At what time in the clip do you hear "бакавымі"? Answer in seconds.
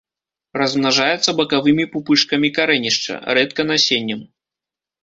1.41-1.85